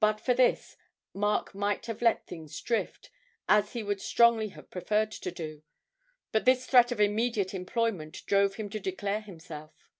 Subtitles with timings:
[0.00, 0.76] But for this,
[1.12, 3.10] Mark might have let things drift,
[3.48, 5.62] as he would strongly have preferred to do,
[6.32, 9.92] but this threat of immediate employment drove him to declare himself.